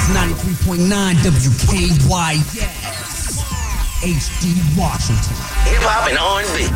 [0.00, 0.86] It's 93.9
[1.26, 2.38] WKYS.
[3.98, 5.34] HD Washington.
[5.66, 6.68] Hip hop and R&B.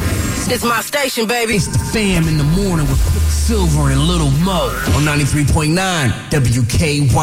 [0.52, 1.54] It's my station, baby.
[1.54, 2.98] It's the fam in the morning with
[3.30, 7.22] Silver and Little Mo on 93.9 WKYS.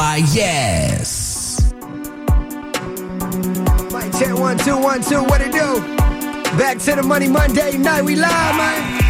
[3.91, 5.21] Mic check one two one two.
[5.21, 5.81] What it do?
[6.57, 8.03] Back to the Money Monday night.
[8.03, 9.08] We live, man.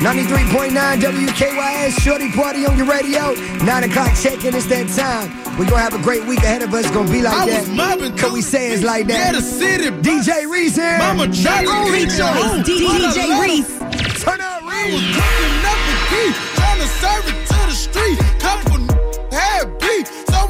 [0.00, 0.12] Yeah.
[0.12, 2.00] 93.9 WKYS.
[2.00, 3.32] Shorty party on your radio.
[3.64, 4.54] Nine o'clock check-in.
[4.54, 5.30] It's that time.
[5.58, 6.90] We gonna have a great week ahead of us.
[6.90, 7.60] Gonna be like I that.
[7.60, 9.18] was mobbing Cause we say it's like that.
[9.18, 9.90] Yeah, the city.
[9.90, 10.98] DJ Reese here.
[10.98, 12.68] Mama to Only choice.
[12.68, 13.68] DJ Reese.
[14.22, 15.16] Turn up I was Reese.
[15.16, 18.18] cooking up a key, trying to serve it to the street.
[18.40, 18.95] Couple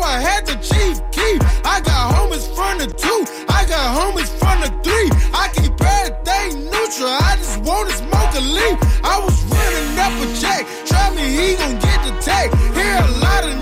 [0.02, 1.42] I had the chief keep.
[1.64, 5.09] I got homies from the two, I got homies from the three.
[5.32, 8.77] I keep everything neutral, I just wanna smoke a leaf.
[9.02, 12.52] I was running up a check, try me, he gon' get the tag.
[12.77, 13.56] Hear a lot of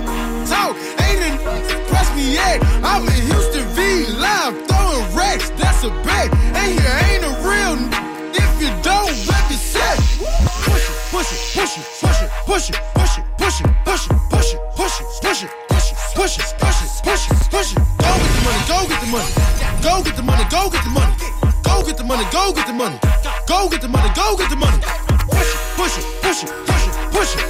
[0.48, 2.62] talk, ain't it press me yet.
[2.82, 3.53] I'm in Houston
[23.64, 24.78] go get the money, go get the money.
[25.30, 27.43] Push it, push it, push it, push it, push it,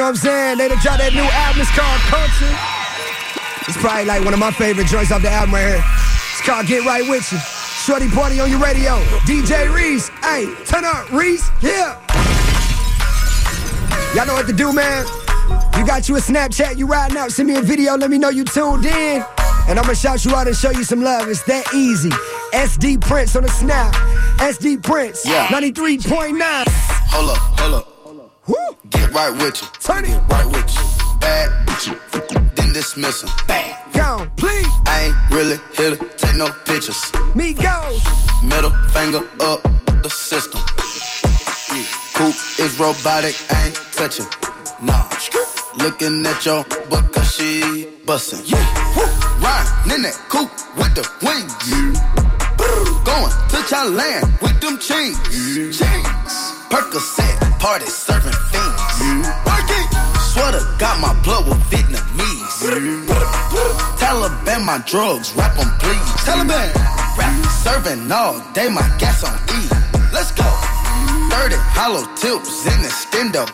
[0.00, 0.58] know what I'm saying?
[0.58, 1.60] They done dropped that new album.
[1.60, 2.56] It's called Culture.
[3.68, 5.84] It's probably like one of my favorite joints off the album right here.
[6.32, 7.38] It's called Get Right With You.
[7.84, 8.96] Shorty party on your radio.
[9.28, 10.08] DJ Reese.
[10.24, 11.44] Hey, turn up, Reese.
[11.60, 12.00] Yeah.
[14.16, 15.04] Y'all know what to do, man.
[15.76, 18.30] You got you a Snapchat, you riding out, send me a video, let me know
[18.30, 19.24] you tuned in.
[19.68, 21.28] And I'ma shout you out and show you some love.
[21.28, 22.10] It's that easy.
[22.56, 23.92] SD Prince on the snap.
[24.40, 25.26] SD Prince.
[25.26, 25.46] Yeah.
[25.48, 26.40] 93.9.
[26.40, 27.99] Hold up, hold up.
[28.90, 29.68] Get right with you.
[29.80, 30.08] Turn it.
[30.08, 31.18] Get right with you.
[31.20, 31.94] Bad with you.
[32.56, 33.30] Then dismiss 'em.
[33.46, 33.74] Bang.
[33.92, 34.66] Go, please.
[34.86, 37.00] I ain't really here to take no pictures.
[37.34, 37.76] Me go.
[38.42, 39.60] Middle finger up
[40.02, 40.60] the system.
[41.72, 41.84] Yeah.
[42.14, 44.26] Coop is robotic, I ain't touching.
[44.82, 45.04] Nah.
[45.76, 48.40] Looking at your butt cause she bustin'.
[48.44, 48.64] Yeah.
[48.96, 49.06] Woo.
[49.44, 51.54] Riding in that coupe with the wings.
[51.70, 51.94] Yeah.
[53.04, 55.18] Going to Thailand with them chains.
[55.78, 56.32] Chains.
[56.70, 58.79] Percocet, party serving fiends.
[60.36, 60.60] Working.
[60.60, 62.60] Sweater got my blood with Vietnamese.
[63.98, 65.98] Taliban my drugs, rap on please.
[66.24, 66.72] Taliban.
[67.18, 69.68] Rap serving all day, my gas on E.
[70.12, 70.44] Let's go.
[71.30, 73.46] 30 hollow tips in the stendo.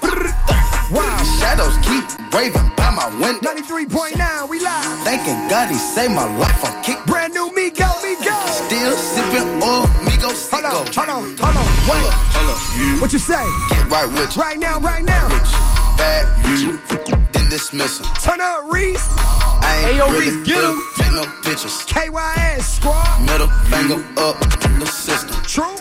[0.93, 1.19] Wow.
[1.41, 3.51] Shadows keep waving by my window.
[3.51, 4.85] 93.9, we live.
[5.05, 6.99] Thanking God he saved my life on kick.
[7.07, 8.37] Brand new me go, me go.
[8.47, 11.67] Still sipping oil, Migo Hold on, hold on, hold on.
[11.87, 13.03] Hold up, hold up.
[13.03, 13.45] What you say?
[13.71, 14.43] Get right with you.
[14.43, 15.76] Right now, right now.
[15.97, 16.79] With you.
[16.79, 17.17] Bad with you.
[17.33, 18.07] Then dismiss 'em.
[18.23, 19.03] Turn up, Reese.
[19.09, 21.85] I ain't Hey, yo, really Reese, get to take no pictures.
[21.87, 23.21] KYS squad.
[23.23, 25.37] Middle finger up in the system.
[25.47, 25.77] True.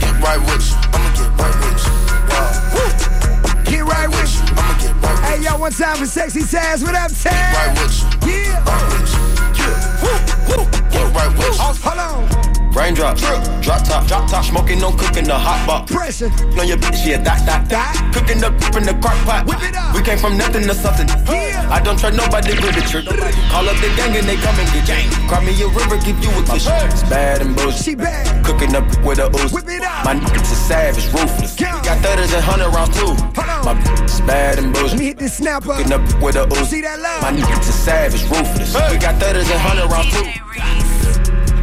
[0.00, 0.76] Get right with you.
[0.94, 1.92] I'ma get right with you.
[2.30, 3.64] Wow.
[3.64, 4.42] Get right with you.
[4.56, 5.26] I'ma get right with you.
[5.26, 6.82] Hey, yo, one time for sexy Taz.
[6.82, 7.82] What up, Right Taz?
[7.82, 8.32] with you.
[8.32, 8.64] Yeah.
[8.64, 9.64] Right with you.
[9.64, 10.02] Yeah.
[10.02, 10.70] Woo, woo.
[10.90, 11.62] Get right with you.
[11.62, 12.49] Hold on.
[12.72, 15.92] Raindrop, drop drop top, drop top, smoking, no cooking, the hot box.
[15.92, 16.30] Pressure.
[16.58, 17.92] On your bitch, yeah, that, that, that.
[18.14, 19.46] Cooking up in the crock pot.
[19.46, 19.94] Whip it up.
[19.94, 21.08] We came from nothing to something.
[21.26, 21.66] Yeah.
[21.68, 23.06] I don't trust nobody with the trick.
[23.50, 25.10] Call up the gang and they come and get gang.
[25.26, 26.66] Cry me a river, give you a kiss.
[26.66, 27.82] It's bad and bullshit.
[27.82, 28.22] She bad.
[28.46, 29.52] Cooking up with a ooze.
[29.52, 30.06] Whip it up.
[30.06, 31.58] My niggas is savage, ruthless.
[31.60, 31.74] Yeah.
[31.82, 33.10] Got thudders and hundred rounds too.
[33.18, 33.66] on.
[33.66, 35.00] My bitch is bad and Let me bullshit.
[35.00, 35.74] hit this snapper.
[35.74, 36.70] Cooking up with a ooze.
[36.70, 37.22] See that love?
[37.22, 38.74] My niggas is savage, ruthless.
[38.90, 40.89] We got thudders and hundred rounds too.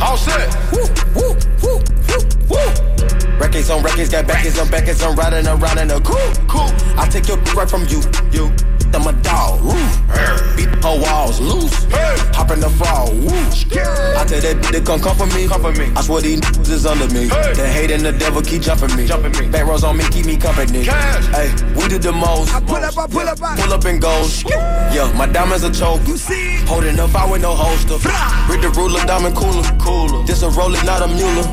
[0.02, 0.56] All set.
[0.72, 0.86] Woo,
[1.16, 1.34] woo,
[1.64, 3.38] woo, woo, woo.
[3.40, 6.70] Records on records, got backers on backers, I'm riding around in a cool, cool.
[6.98, 8.02] I take your right from you,
[8.32, 8.77] you.
[8.96, 9.74] I'm a dog, woo.
[10.56, 11.86] Beat her walls loose.
[12.36, 13.28] Hop in the fall, woo.
[14.18, 15.92] I tell that bitch to come come for me, come for me.
[15.96, 17.28] I swear these niggas is under me.
[17.28, 19.50] The hate and the devil keep jumping me, jumping me.
[19.50, 20.84] Back rows on me, keep me company.
[20.84, 22.54] Hey, we do the most.
[22.54, 24.44] I pull up, I pull up, I Pull up and goes.
[24.94, 26.08] Yeah, my diamonds a choke.
[26.08, 26.66] You see?
[26.66, 27.98] Holding up, I with no holster.
[28.52, 29.64] Read the ruler, diamond cooler.
[29.80, 30.26] Cooler.
[30.26, 31.44] This a roller, not a mule.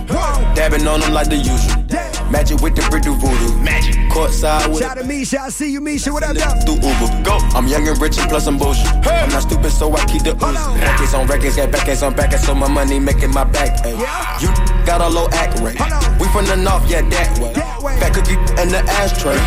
[0.55, 1.83] Dabbing on them like the usual.
[1.87, 2.15] Damn.
[2.31, 3.57] Magic with the brick do voodoo.
[3.59, 3.95] Magic.
[4.11, 4.85] Courtside with the.
[4.85, 5.41] Shout out to Misha.
[5.41, 6.13] I see you, Misha.
[6.13, 6.65] What up, up?
[6.65, 7.24] through Uber.
[7.25, 7.39] Go.
[7.57, 8.87] I'm young and rich and plus I'm bullshit.
[9.07, 10.57] I'm not stupid, so I keep the ooze.
[10.57, 10.79] on.
[10.79, 13.85] Records on records, got backers on backers, so my money making my back.
[13.85, 13.93] Ay.
[13.99, 14.41] Yeah.
[14.41, 14.49] You
[14.85, 15.81] got a low act rate.
[16.21, 17.53] We from the north, yeah, that way.
[17.55, 17.99] That way.
[17.99, 19.39] Fat cookie and the ashtray.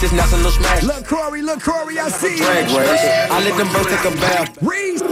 [0.00, 0.82] Just national smash.
[0.84, 1.98] Look, Corey, look, Corey.
[1.98, 2.78] I see Drag you.
[2.78, 3.04] race.
[3.30, 4.56] I let them birds take a bath.
[4.62, 5.02] Reese.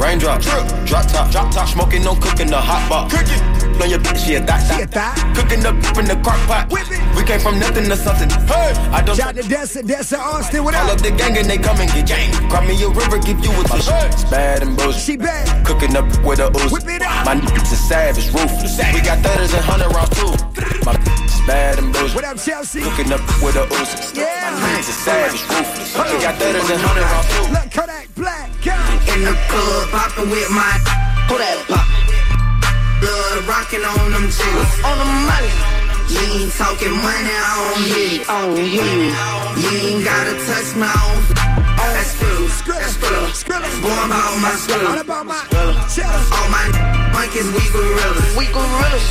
[0.00, 3.14] Raindrop, drip, drop top, drop top, smoking, no cooking, the hot box.
[3.14, 3.38] Cooking,
[3.80, 5.16] on your bitch, yeah, that, She a that.
[5.16, 5.36] thot.
[5.36, 6.68] Cooking up in the crock pot.
[7.16, 8.28] We came from nothing to something.
[8.48, 10.64] Hey, I don't Shout out to Dessa, Dessa Austin.
[10.64, 10.98] What call up?
[10.98, 12.32] up the gang and they come and get gang.
[12.50, 13.88] Cry me a river, give you a kiss.
[13.88, 15.02] It's bad and bullshit.
[15.02, 15.66] She bad.
[15.66, 16.72] Cooking up with a ooze.
[16.72, 17.26] Whip it up.
[17.26, 18.76] My niggas is savage, ruthless.
[18.92, 20.32] We got thudders and hundred rounds too.
[20.84, 22.16] My is bad and bullshit.
[22.16, 22.82] What up, Chelsea?
[22.82, 24.12] Cooking up with a ooze.
[24.16, 24.50] Yeah.
[24.50, 25.94] My niggas is savage, ruthless.
[25.94, 27.44] We got thudders and hundred rounds too.
[27.54, 28.50] Look, Kodak Black.
[28.64, 28.74] Go.
[29.14, 30.72] In the club, popping with my.
[31.28, 32.01] Who that pop?
[33.02, 34.72] Blood rocking on them jiggers.
[34.86, 35.52] On the money.
[36.12, 38.28] You ain't talking money, I don't hit it.
[38.28, 39.12] I don't hit it.
[39.62, 41.20] You ain't gotta touch my own.
[41.82, 42.46] That's true.
[42.72, 43.26] That's true.
[43.34, 43.66] Skrilla.
[43.82, 44.98] Boy, I'm about my All school.
[45.00, 45.40] about my
[45.90, 46.22] cheddar.
[46.30, 46.66] All my
[47.12, 48.36] monkeys, we gorillas.
[48.36, 49.06] We gorillas.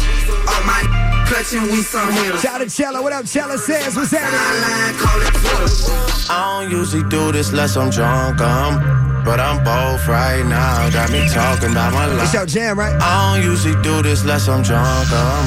[0.48, 0.82] All my
[1.28, 2.42] clutching, we some hitters.
[2.42, 3.02] Shout out to Chella.
[3.02, 3.96] What up, Chella says?
[3.96, 4.62] What's happening?
[4.62, 6.32] Line, call it Twitter.
[6.32, 8.74] I don't usually do this unless I'm drunk, um,
[9.24, 10.90] but I'm both right now.
[10.90, 12.34] Got me talking about my It's life.
[12.34, 12.96] your jam, right?
[13.02, 15.46] I don't usually do this unless I'm drunk, um,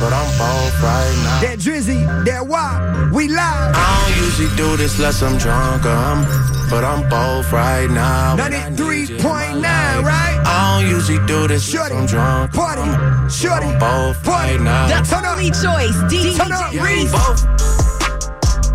[0.00, 1.40] but I'm both right now.
[1.40, 3.38] That Drizzy, that Wop, we live.
[3.38, 6.24] I don't usually do this unless I'm drunk, um,
[6.70, 8.36] but I'm both right now.
[8.36, 10.38] When I need 93.9, right?
[10.44, 12.52] I don't usually do this unless Shorty, I'm drunk.
[12.52, 12.82] party,
[13.30, 14.56] shorty, I'm Both party.
[14.56, 14.88] right now.
[14.88, 15.36] The Turn up.
[15.38, 17.12] only choice, DJ Turn up, Yeah, Reese.
[17.12, 17.46] both.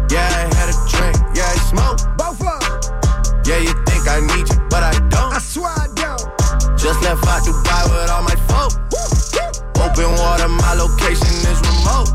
[0.09, 1.17] Yeah, I had a drink.
[1.35, 1.99] Yeah, I smoke.
[2.17, 2.63] Both up.
[3.45, 3.73] Yeah, you
[4.07, 5.33] think I need you, but I don't.
[5.33, 6.21] I swear I don't.
[6.77, 8.71] Just left out Dubai with all my folk.
[9.83, 12.09] Open water, my location is remote.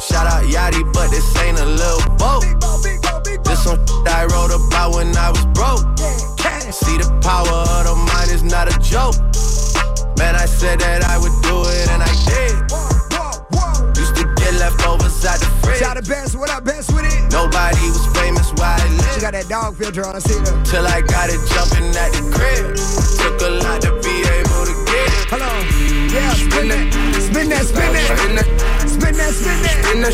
[0.00, 2.42] Shout out Yachty, but this ain't a little boat.
[2.42, 3.44] Big big big.
[3.44, 5.84] This some I wrote about when I was broke.
[5.98, 6.70] Yeah.
[6.70, 9.16] See the power of the mind is not a joke.
[10.18, 12.65] Man, I said that I would do it and I did.
[15.26, 15.82] Out the fridge.
[15.82, 16.36] Out to Best.
[16.36, 17.32] What up, Best with it?
[17.32, 19.20] Nobody was famous where I She lived.
[19.20, 20.14] got that dog filter on.
[20.16, 20.54] I see her.
[20.64, 22.76] Till I got it jumping at the crib.
[23.20, 25.26] Took a lot to be able to get it.
[25.34, 25.62] Hold on.
[26.14, 26.84] Yeah, spin that.
[27.20, 28.06] Spin that, spin that.
[28.16, 28.46] Spin that,
[28.86, 30.12] Spin that, spin that.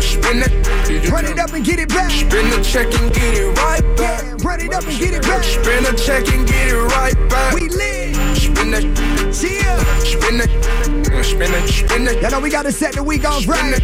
[0.00, 1.10] spin that.
[1.10, 2.10] Run it up and get it back.
[2.10, 4.22] Spin the check and get it right back.
[4.22, 5.42] Yeah, run it up and get it back.
[5.42, 7.54] Spin the check and get it right back.
[7.54, 8.27] We lit.
[8.58, 8.82] Spin that,
[9.32, 9.78] Chill.
[10.02, 10.50] spin that,
[11.24, 13.80] spin that, spin that, Y'all know we gotta set the week off right.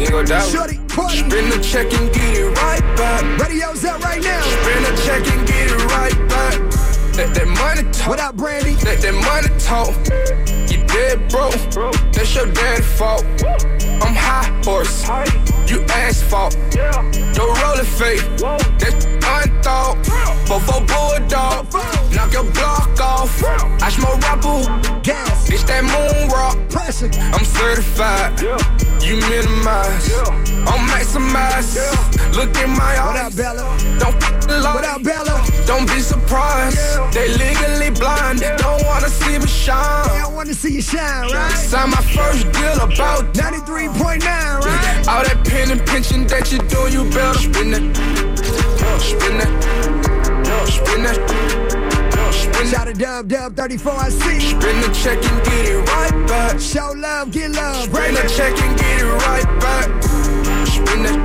[0.00, 0.50] You go down.
[0.50, 1.18] Shorty, party.
[1.18, 3.22] Spin the check and get it right back.
[3.40, 4.42] Radio's up right now.
[4.42, 6.58] Spin the check and get it right back.
[7.16, 8.08] Let that money talk.
[8.08, 8.74] What up, Brandy?
[8.82, 10.65] Let that money talk.
[10.88, 11.54] Dead broke.
[12.12, 13.24] That's your dad's fault.
[14.02, 15.06] I'm high horse.
[15.70, 16.56] You asphalt.
[17.36, 18.24] Your rolling fake.
[18.78, 19.96] That's unthought.
[20.46, 21.72] Before bulldog.
[22.14, 23.42] Knock your block off.
[23.82, 25.00] I smoke rapper.
[25.02, 25.50] Gas.
[25.50, 26.56] It's that moon rock.
[27.32, 28.40] I'm certified.
[29.02, 30.55] You minimize.
[30.66, 31.76] I'm maximize.
[32.34, 33.36] Look in my What up, eyes.
[33.36, 33.64] Bella?
[33.98, 34.74] Don't f-.
[34.74, 35.42] What up, Bella?
[35.66, 36.78] Don't be surprised.
[37.12, 38.40] They legally blind.
[38.58, 40.08] Don't wanna see me shine.
[40.08, 41.52] Hey, I wanna see you shine, right?
[41.52, 45.08] Signed my first deal about 93.9, right?
[45.08, 46.80] all that pin and pinching that you do.
[46.90, 47.82] You better spin it,
[48.80, 49.50] No, spin it,
[50.68, 51.18] spin it,
[52.32, 52.70] spin it.
[52.70, 54.40] Shout out Dub Dub 34, I see.
[54.40, 56.60] Spin the check and get it right back.
[56.60, 58.14] Show love, get love, Spin right?
[58.14, 60.15] the check and get it right back.
[60.76, 61.16] Spin it,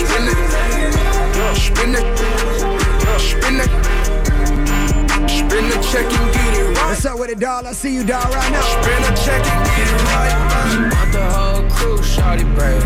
[0.00, 0.38] spin it,
[1.56, 2.06] spin it,
[3.20, 3.70] spin it.
[5.28, 7.66] Spin the check and get it right What's up with it, dog?
[7.66, 8.62] I see you, dog, right now.
[8.62, 10.34] Spin a check and get it right.
[10.94, 12.82] Want the whole crew, shorty brave.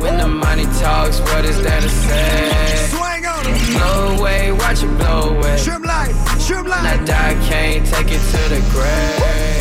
[0.00, 2.88] When the money talks, what is there to say?
[2.90, 3.76] Swing on him.
[3.76, 5.58] Blow away, watch it blow away.
[5.62, 6.14] Trim light,
[6.46, 7.06] trim I light.
[7.06, 9.58] die, can't take it to the grave.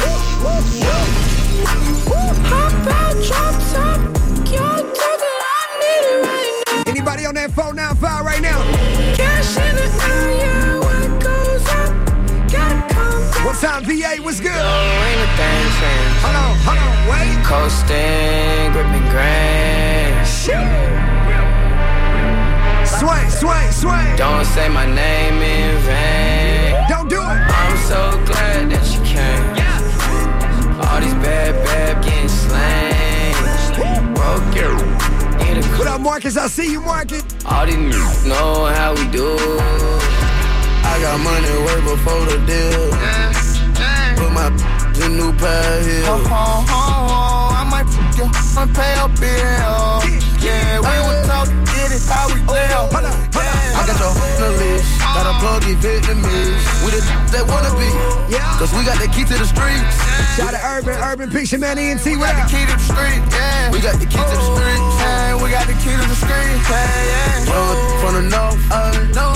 [2.49, 3.66] Hop out, drop
[7.37, 8.57] that phone now, fire right now?
[9.13, 11.93] Cash in the area, what goes up,
[12.49, 13.45] gotta come back.
[13.45, 14.17] What time, VA?
[14.25, 14.49] What's good?
[14.49, 16.17] Ain't a changed.
[16.25, 17.37] Hold on, hold on, wait.
[17.45, 20.17] Coasting, gripping grain.
[22.97, 24.15] Swing, swing, swing.
[24.17, 26.73] Don't say my name in vain.
[26.89, 27.41] Don't do it.
[27.61, 29.45] I'm so glad that you came.
[29.53, 30.89] Yeah.
[30.89, 33.37] All these bad, bad getting slain.
[34.15, 34.96] Broke your
[35.57, 36.37] need a What up, Marcus?
[36.37, 37.23] I see you, Marcus.
[37.45, 39.37] All these niggas know how we do.
[40.83, 42.91] I got money way before the deal.
[44.17, 44.47] Put my
[45.05, 46.03] in new pair here.
[46.05, 48.25] Oh, oh, oh, I might f- you,
[48.57, 50.01] I pay a bill.
[50.41, 52.71] Yeah, we was talk, get it how we oh, live.
[52.71, 53.75] Hold on, hold on.
[53.77, 54.96] I got your on the list.
[55.17, 56.61] Got a plug in Vietnamese.
[56.85, 57.01] We the
[57.33, 57.89] that wanna be.
[58.29, 58.37] Yeah.
[58.61, 59.97] Cause we got the key to the streets.
[60.37, 63.25] Shout out to Urban, Urban Picture Man, ENT, We got the key to the street,
[63.33, 63.73] yeah.
[63.73, 64.93] We got the key to the streets.
[65.01, 67.49] Yeah, we got the key to the street, yeah, yeah.
[67.49, 69.27] Roll from the north, uh, no.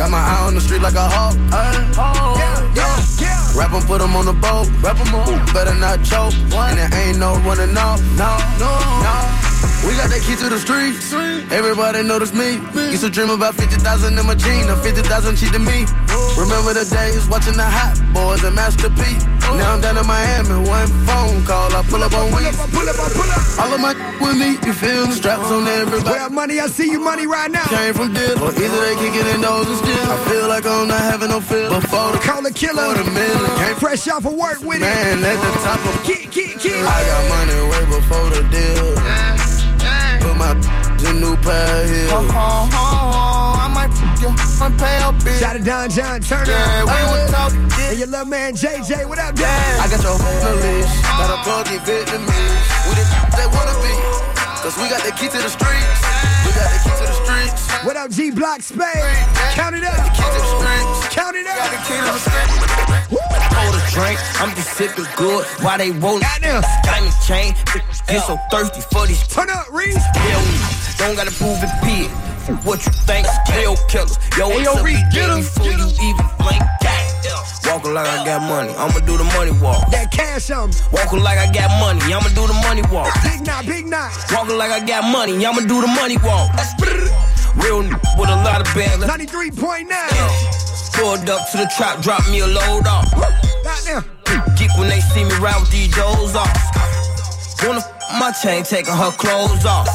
[0.00, 3.60] Got my eye on the street like a hawk, uh, oh, Yeah, yeah, yeah.
[3.60, 6.32] Rap 'em, put 'em on the boat, rap 'em on, better not choke.
[6.56, 8.72] And there ain't no running off, no, no,
[9.04, 9.43] no.
[9.84, 11.12] We got that key to the streets.
[11.52, 12.56] Everybody notice me.
[12.90, 15.84] Used to dream about 50,000 in my jeans, now 50,000 cheap to me.
[16.08, 16.40] Oh.
[16.40, 19.02] Remember the days watching the Hot Boys and Master P.
[19.44, 19.54] Oh.
[19.60, 22.48] Now I'm down in Miami, one phone call, I pull up on Pull weed.
[22.56, 23.44] up, pull up, pull up.
[23.60, 23.92] All of my
[24.24, 25.12] with me, you feel me?
[25.14, 26.16] Straps on everybody.
[26.18, 26.58] Up, money?
[26.60, 27.64] I see you, money, right now.
[27.68, 30.06] Came from deal, or either they kicking in those and still.
[30.08, 31.68] I feel like I'm not having no feel.
[31.68, 32.88] Before the Call a killer.
[32.88, 34.88] quarter million came Fresh off of work with it.
[34.88, 35.92] man at the top of.
[36.08, 36.80] Get, get, get.
[36.80, 39.43] I got money way before the deal.
[40.34, 42.08] Put my in new pair here.
[42.10, 45.38] Oh, oh, oh, I might f- you, I pay a bill.
[45.38, 46.50] Shout out to Don John Turner.
[46.50, 49.46] Yeah, we was talk, And get your little man JJ, what up, Yeah.
[49.46, 49.80] Dad?
[49.80, 51.02] I got your on the list.
[51.06, 52.66] Got a plug in Vietnamese.
[52.88, 53.04] We the
[53.38, 53.94] they wanna be.
[54.64, 55.93] Cause we got the key to the streets.
[57.84, 58.80] What up, G Block Spade?
[59.52, 59.92] Count it up.
[60.16, 61.14] Key to the streets.
[61.14, 61.68] Count it up.
[61.84, 62.48] key to the street.
[63.52, 66.62] Hold a drink, I'm just sipping good while they roll Goddamn.
[66.82, 67.52] diamond chain.
[68.08, 70.00] Get so thirsty for these Turn up, Reese.
[70.16, 70.42] Hell,
[70.96, 72.08] don't gotta prove it, pig.
[72.64, 73.26] What you think?
[73.46, 74.18] Kill killers.
[74.38, 76.62] Yo, Hey, it's yo, big get 'em, before get you even blink.
[77.68, 79.90] Walking like I got money, I'ma do the money walk.
[79.90, 80.64] That cash um.
[80.64, 80.76] on me.
[80.92, 83.12] Walking like I got money, I'ma do the money walk.
[83.22, 84.12] Big knot, big knot.
[84.32, 86.52] Walking like I got money, I'ma do the money walk.
[87.56, 89.02] Real n- with a lot of bags.
[89.04, 89.88] 93.9.
[90.94, 93.10] Pulled up to the trap, drop me a load off.
[93.64, 94.04] Goddamn.
[94.56, 96.50] Geek when they see me ride with these doors off.
[97.62, 99.88] Wanna f- my chain, taking her clothes off.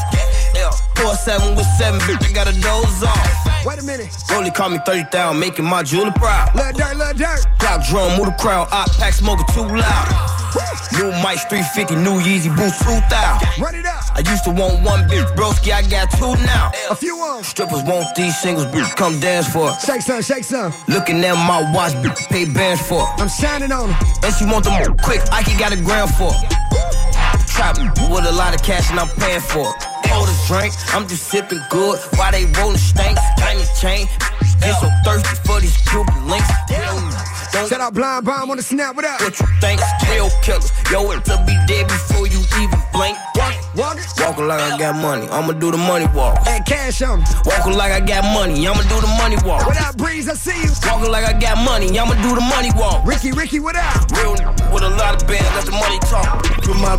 [0.56, 3.66] Yeah, four seven with seven, bitch, I got a doze off.
[3.66, 4.10] Wait a minute.
[4.32, 6.56] Rolly call me 30,000, making my jeweler proud.
[6.56, 7.46] Lil Dirt, Lil Dirt.
[7.60, 10.28] Clock drum, move the crowd, op pack smoking too loud.
[10.93, 13.62] New mics 350, new Yeezy boots 2000.
[13.62, 14.03] Run it up.
[14.15, 16.72] I used to want one bitch, broski, I got two now.
[16.89, 17.43] A few on.
[17.43, 19.79] Strippers want these singles, bitch, come dance for it.
[19.81, 20.74] Shake some, shake some.
[20.88, 23.22] Looking at my watch, bitch, pay bands for it.
[23.22, 23.98] I'm shining on them.
[24.24, 26.50] And she want them more quick, Ike got a gram for it.
[27.48, 27.77] Trap
[28.10, 29.75] with a lot of cash and I'm paying for it.
[30.10, 33.17] Hold a drink, I'm just sipping good while they rolling stank.
[33.38, 34.08] Diamond chain,
[34.62, 36.50] get so thirsty for these Cuban links.
[37.51, 38.96] Don't Shout out Blind Bomb on the snap.
[38.96, 39.20] What up?
[39.22, 40.72] what you think, kill killers.
[40.92, 43.18] Yo, it to be dead before you even blink.
[43.75, 44.06] Walk it.
[44.20, 46.46] Walking like I got money, I'ma do the money walk.
[46.48, 47.25] And cash on me.
[47.46, 49.66] Walking like I got money, I'ma do the money walk.
[49.66, 50.30] What up, Breeze?
[50.30, 50.70] I see you.
[50.86, 53.06] Walking like I got money, I'ma do the money walk.
[53.06, 54.12] Ricky, Ricky, what up?
[54.12, 56.44] Real n- with a lot of bands, let the money talk.
[56.62, 56.98] Put my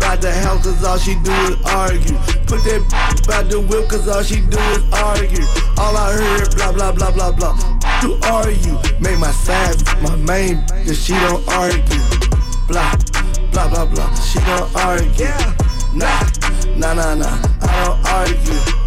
[0.00, 2.16] by the house cause all she do is argue.
[2.46, 2.82] Put that
[3.26, 5.44] by the whip cause all she do is argue.
[5.78, 7.56] All I heard blah blah blah blah blah.
[8.02, 8.78] To argue.
[9.00, 12.04] Make my side my main that she don't argue.
[12.68, 12.94] Blah
[13.52, 14.14] blah blah blah.
[14.14, 15.26] She don't argue.
[15.94, 16.22] Nah
[16.76, 17.38] nah nah nah.
[17.62, 18.82] I don't argue.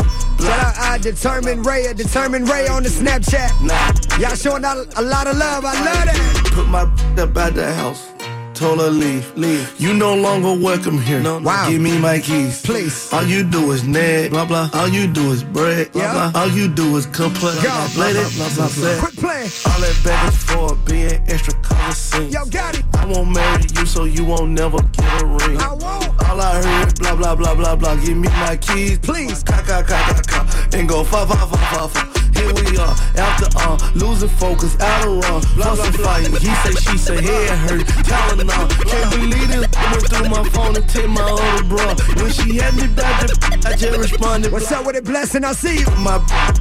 [0.45, 3.49] Shout out I Determined Ray, a Determined Ray on the Snapchat.
[3.65, 4.19] Nah.
[4.19, 5.65] Y'all showing out a lot of love.
[5.65, 6.51] I love that.
[6.53, 6.81] Put my
[7.21, 8.14] up at the house.
[8.55, 9.69] Told her leave, leave.
[9.77, 11.19] You no longer welcome here.
[11.19, 11.69] No, Wow.
[11.69, 13.11] Give me my keys, Please.
[13.11, 14.69] All you do is nag, blah blah.
[14.73, 16.29] All you do is bread, blah Yeah.
[16.31, 16.41] blah.
[16.41, 17.61] All you do is complain.
[17.61, 17.87] Go.
[17.97, 18.99] Lady, blah blah blah.
[19.01, 19.51] Quit playing.
[19.67, 22.31] All that back is for being extra conversation.
[22.31, 22.85] Yo, got it.
[22.97, 25.57] I won't marry you, so you won't never get a ring.
[25.59, 26.07] I won't.
[26.29, 27.95] All I heard, blah blah blah blah blah.
[27.95, 29.43] Give me my keys, Please.
[29.43, 30.39] Ka ka ka ka ka,
[30.77, 32.24] and go fa fa fa fa fa.
[32.35, 36.27] Here we are, after all, losing focus, out of run, lost a fight.
[36.27, 38.69] He say, she say, head hurt, Tylenol.
[38.85, 39.67] Can't believe this.
[39.91, 41.95] Went through my phone and take my other bro.
[42.21, 43.29] When she had me back,
[43.65, 44.51] I just responded.
[44.51, 45.43] What's up with it, blessing?
[45.43, 45.85] I see you.
[45.97, 46.17] My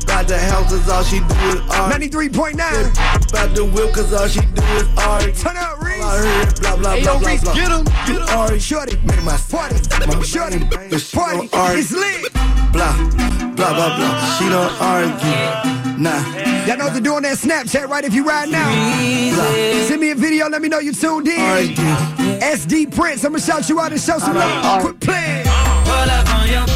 [0.06, 1.92] got the house, is all she do is art.
[1.92, 2.54] 93.9.
[3.30, 5.34] About the whip, cause all she do is art.
[5.34, 6.02] Turn up, Reese.
[6.02, 7.54] I heard blah, blah, blah, blah, blah.
[7.54, 7.86] Get him.
[8.08, 8.96] You are Shorty.
[9.04, 9.76] Make my Party.
[10.06, 10.58] My Shorty.
[11.48, 11.78] Party.
[11.78, 12.32] It's lit.
[12.72, 14.36] Blah, blah, blah, blah.
[14.38, 16.02] She don't argue.
[16.02, 16.66] Nah.
[16.66, 18.04] Y'all know what to do on that Snapchat, right?
[18.04, 18.68] If you ride now.
[19.34, 19.86] Blah.
[19.86, 21.40] Send me a video, let me know you tuned in.
[21.40, 21.74] Argue.
[22.40, 24.82] SD Prince, I'ma shout you out and show some love.
[24.82, 25.44] Quit playing.
[25.44, 26.66] Pull up on your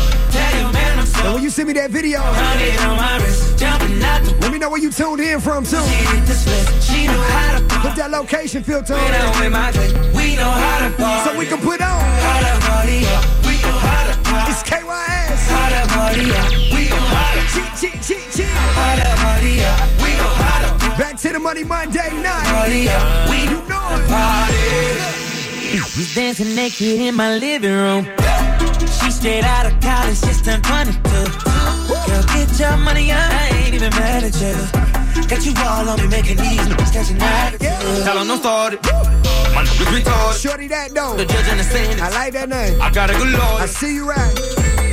[0.72, 4.02] man I'm so And when you send me that video, Honey on my wrist, jumping
[4.02, 5.76] out the let me know where you tuned in from too.
[5.76, 9.20] She hit the split, she know how to Put that location filter on When it
[9.20, 11.26] I'm with my clique, we know how to pop.
[11.26, 12.00] so we can put on.
[12.00, 14.48] How to party up, we know how to pop.
[14.50, 15.27] It's KYS.
[15.68, 16.24] How to party
[16.72, 16.88] we
[17.76, 18.46] cheat.
[18.48, 19.60] How to party
[20.02, 20.98] we know how to pop.
[20.98, 22.46] Back to the money Monday night.
[22.46, 24.08] Party up, we You know know it.
[24.08, 25.78] party.
[25.98, 28.06] Was dancing naked in my living room.
[28.80, 30.96] She straight out of college, just turned 22.
[31.02, 33.18] Girl, get your money, up.
[33.30, 34.54] I ain't even mad at you.
[35.28, 38.04] Got you all on me, making these moves, catching attitude.
[38.04, 38.80] Tell them I'm started.
[39.54, 40.40] My niggas retarded.
[40.40, 41.16] Shorty that though.
[41.16, 42.80] The judge understand I like that name.
[42.80, 43.60] I got a good lord.
[43.62, 44.32] I see you right.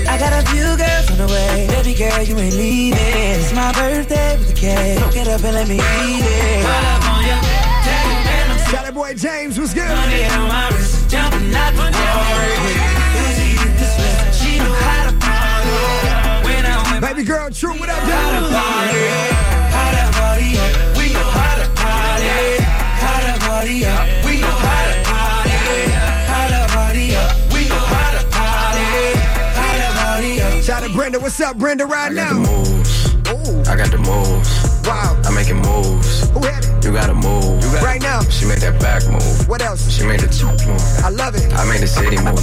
[0.07, 1.67] I got a few girls on the way.
[1.67, 2.99] Baby girl, you ain't leaving.
[2.99, 4.99] It's my birthday with the cake.
[4.99, 6.63] So Get up and let me eat it.
[6.63, 7.37] Pull up on you.
[7.85, 9.87] Tell you, man, I'm Shout out boy James, what's good?
[9.87, 12.45] Money on my wrist, jumping out the door.
[13.21, 16.47] Uzi hit the split, she know how to party.
[16.47, 19.54] When I'm with Baby girl, true, what up,
[31.25, 32.21] what's up, Brenda, right now.
[32.21, 32.51] I got the now?
[32.53, 33.15] moves.
[33.33, 34.85] Ooh, I got the moves.
[34.85, 35.19] wow.
[35.25, 36.29] I'm making moves.
[36.29, 36.85] Who had it?
[36.85, 37.63] You gotta move.
[37.63, 38.21] You Right now.
[38.29, 39.49] She made that back move.
[39.49, 39.89] What else?
[39.89, 40.77] She made the top move.
[41.01, 41.51] I love it.
[41.51, 42.37] I made the city move.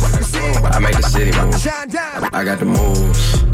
[0.67, 1.55] I made the city move.
[1.63, 2.29] Shine down.
[2.35, 3.45] I got the moves.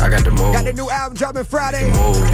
[0.00, 0.56] I got the moves.
[0.56, 1.84] Got the new album dropping Friday.
[1.92, 2.24] moves.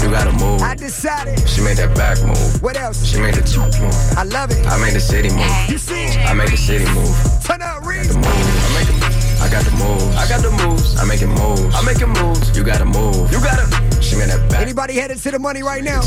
[0.00, 0.62] You gotta move.
[0.62, 1.36] I decided.
[1.46, 2.62] She made that back move.
[2.62, 3.04] What else?
[3.04, 3.92] She made the top move.
[4.16, 4.64] I love it.
[4.64, 5.52] I made the city move.
[5.68, 6.08] You see?
[6.24, 7.12] I made the city move.
[7.44, 8.16] Turn up, Reese.
[9.46, 9.62] The moves.
[9.62, 10.16] I I got the moves.
[10.16, 10.96] I got the moves.
[10.96, 11.74] I'm making moves.
[11.74, 12.56] I'm making moves.
[12.56, 13.30] You gotta move.
[13.30, 13.85] You gotta.
[14.06, 14.62] She made that back.
[14.62, 16.00] Anybody headed to the money right now?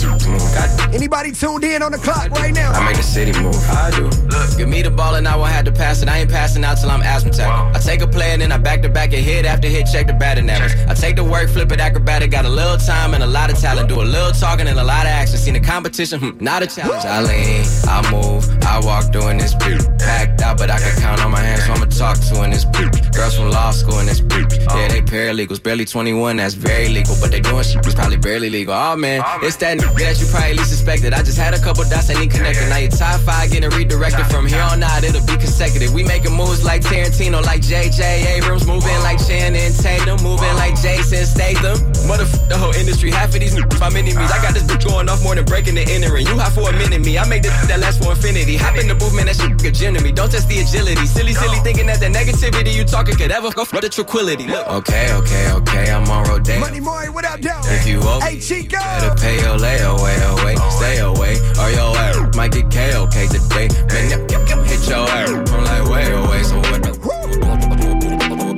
[0.94, 2.72] Anybody tuned in on the clock right now?
[2.72, 3.56] I make the city move.
[3.70, 4.04] I do.
[4.04, 6.08] Look, give me the ball and I won't have to pass it.
[6.08, 7.46] I ain't passing out till I'm asthmatic.
[7.46, 10.08] I take a play and then I back to back and hit after hit, check
[10.08, 10.74] the batting average.
[10.90, 12.32] I take the work, flip it acrobatic.
[12.32, 13.90] Got a little time and a lot of talent.
[13.90, 15.38] Do a little talking and a lot of action.
[15.38, 17.06] Seen the competition, hmm, not a challenge.
[17.06, 19.82] I lean, I move, I walk doing this beat.
[20.00, 22.66] Packed out, but I can count on my hands, so I'ma talk to in this
[22.66, 23.14] beat.
[23.14, 24.52] Girls from law school in this beat.
[24.70, 27.16] Yeah, they paralegals, barely 21, that's very legal.
[27.20, 28.74] But they doing shit was probably barely legal.
[28.74, 31.14] Oh man, oh, it's that nigga that you probably least suspected.
[31.14, 32.70] I just had a couple dots I need connected.
[32.70, 35.94] Now your top five getting redirected from here on out, it'll be consecutive.
[35.94, 41.26] We making moves like Tarantino, like JJ Abrams, moving like Channing Tatum, moving like Jason
[41.26, 41.82] Statham.
[42.06, 44.30] Motherfucker, the whole industry, half of these niggas my mini me's.
[44.30, 46.28] I got this bitch going off more than breaking the entering.
[46.28, 47.18] You hot for a minute, me.
[47.18, 48.58] I make this that last for infinity.
[48.58, 50.12] Hop in the booth, man, that shit a gym to me.
[50.12, 51.06] Don't test the agility.
[51.10, 54.46] Silly, silly thinking that the negativity you talking could ever go for the tranquility.
[54.46, 54.68] Look.
[54.86, 56.62] Okay, okay, okay, I'm on rotation.
[56.62, 57.62] Money Mori, what up, though?
[57.80, 58.78] If you owe Hey, Chico.
[58.78, 63.68] Better pay your layaway away, stay away, or your ass might get KOK today.
[63.88, 65.30] Man, yep, yep, yep, hit your ass.
[65.30, 66.92] I'm like way away, so what the?
[67.04, 67.30] Oh,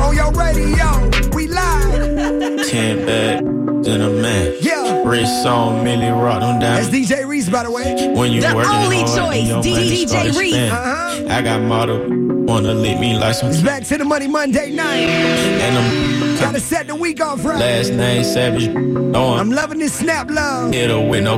[0.00, 2.68] On your radio, we live.
[2.68, 4.56] Ten bad than a man.
[4.60, 5.02] Yeah.
[5.04, 7.02] Wrist on Millie Rock them That's down.
[7.02, 8.12] DJ Reese, by the way.
[8.14, 10.54] When you The working only hard, choice, and DJ Reese.
[10.56, 11.26] Uh-huh.
[11.28, 11.98] I got model
[12.46, 15.08] wanna lick me like some It's back to the money Monday night.
[15.08, 17.58] and I'm Gotta set the week off right.
[17.58, 18.68] last name Savage.
[19.14, 20.72] Oh, I'm I'm loving this snap love.
[20.72, 21.34] hit her with no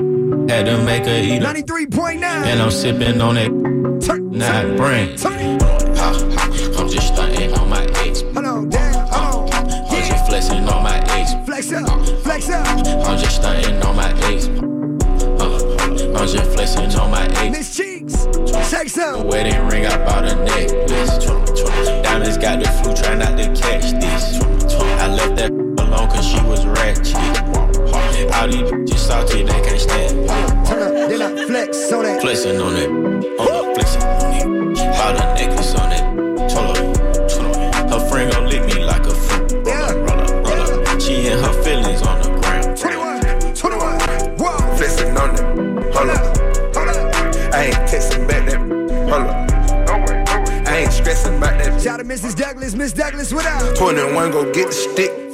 [0.48, 1.54] had to make her eat her.
[1.54, 2.22] 93.9.
[2.22, 3.50] And I'm sipping on that
[4.04, 5.16] Turn, not brain.
[5.16, 5.62] turn it.
[5.96, 6.12] Ha,
[13.06, 14.48] I'm just stunting on my ex.
[14.48, 15.76] Uh,
[16.16, 17.56] I'm just flexing on my ex.
[17.56, 18.26] Miss Cheeks,
[18.68, 19.28] shake some.
[19.28, 21.24] Wedding ring, I bought a necklace.
[22.02, 24.75] Diamonds got the flu, try not to catch this.
[54.96, 55.25] Go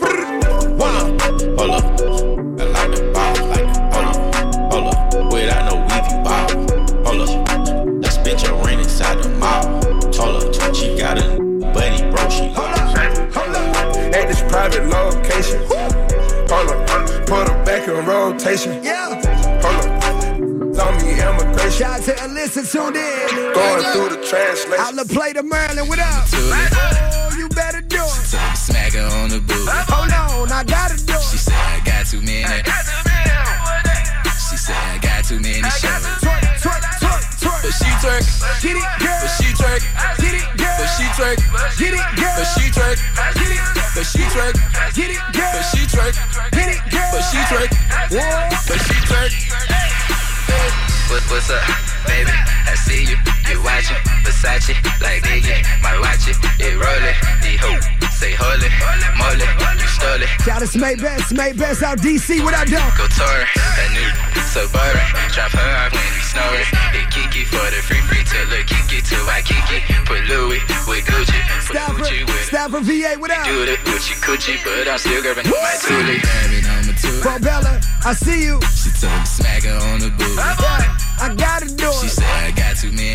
[51.32, 51.64] what's up,
[52.04, 52.28] baby?
[52.68, 53.16] I see you,
[53.48, 57.80] you watching Versace, like Biggie, my watch it, it rollin', the hoe,
[58.12, 58.68] say holy,
[59.16, 59.48] moly,
[59.80, 62.84] you stole it, Shout out to May Best, May Best out DC, what up, though?
[63.00, 64.10] go touring, a new
[64.52, 65.00] Suburban,
[65.32, 69.00] drop her off when we snoring, hit Kiki for the free free to look Kiki
[69.00, 73.44] to Waikiki, put Louis with Gucci, put Stafford, Gucci with Stafford VA, what up?
[73.48, 76.20] do the Gucci Coochie, but I'm still grabbing on my toolie.
[76.20, 77.22] Grabbing on my toolie.
[77.24, 78.60] Bro Bella, I see you.
[78.76, 80.36] She told me smack her on the booty.
[80.36, 83.14] Yeah, I gotta do She said I got too many.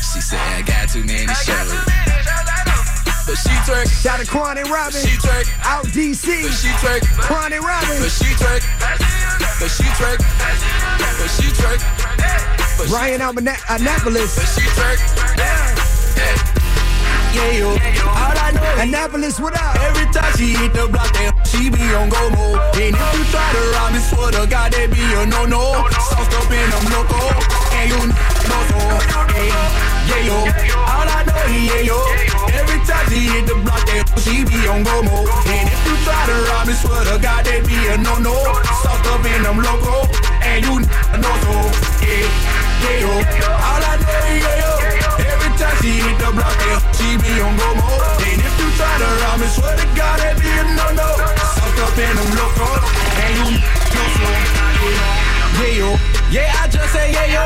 [0.00, 1.76] She said I got too many shows.
[3.26, 3.84] But she twerk.
[4.02, 5.44] Shout out to Quan and Robin, She twerk.
[5.60, 6.24] out DC.
[6.40, 7.04] But she twerk.
[7.20, 8.64] Quan and Robin, But she twerk.
[9.60, 10.18] But she twerk.
[11.20, 11.80] But she twerk.
[12.78, 14.36] But Brian out Annapolis.
[14.36, 15.55] but she twerk.
[17.36, 17.68] Yeah, yo.
[17.68, 19.76] All I know Annapolis, what up?
[19.84, 22.56] every time she hit the block, that she be on go mode.
[22.80, 25.84] And if you try to rob me, swear to God, that be a no no.
[26.08, 27.20] Sauced up in them loco,
[27.76, 28.80] and you know so.
[30.08, 30.38] Yeah, yo.
[30.80, 31.98] All I know yeah, yo.
[32.56, 35.28] Every time she hit the block, that she be on go mode.
[35.52, 38.32] And if you try to rob me, swear to God, that be a no no.
[38.80, 40.08] Sauced up in them loco,
[40.40, 40.80] and you
[41.20, 41.52] know so.
[42.00, 42.32] Yeah,
[42.80, 43.12] yeah, yo.
[43.12, 44.75] All I know yeah, yo.
[45.56, 48.20] Time she hit the block, yeah, she be on go mode.
[48.28, 51.08] And if you try to rob me, swear to God, that be a no no.
[51.56, 52.68] Sucked up in them loco,
[53.24, 54.28] and you know so.
[55.56, 55.88] Yeah, yo.
[56.28, 57.44] Yeah, I just say yeah, yo.